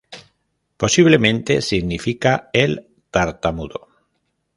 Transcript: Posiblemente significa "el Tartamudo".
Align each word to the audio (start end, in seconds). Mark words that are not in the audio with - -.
Posiblemente 0.77 1.61
significa 1.61 2.49
"el 2.53 2.87
Tartamudo". 3.11 3.87